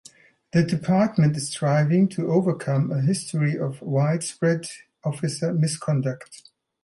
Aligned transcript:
The 0.51 0.63
department 0.63 1.37
is 1.37 1.49
striving 1.49 2.07
to 2.09 2.31
overcome 2.31 2.89
a 2.91 3.01
history 3.01 3.55
of 3.55 3.83
widespread 3.83 4.65
officer 5.03 5.53
misconduct. 5.53 6.49